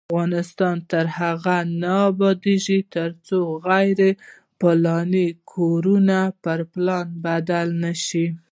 [0.09, 3.99] افغانستان تر هغو نه ابادیږي، ترڅو غیر
[4.59, 8.27] پلاني کورونه په پلان بدل نشي.